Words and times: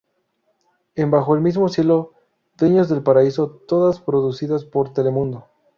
En 0.95 1.11
Bajo 1.11 1.35
el 1.35 1.41
mismo 1.41 1.69
cielo, 1.69 2.13
Dueños 2.57 2.89
del 2.89 3.03
paraíso, 3.03 3.47
todas 3.67 3.99
producidas 3.99 4.65
por 4.65 4.91
Telemundo. 4.91 5.45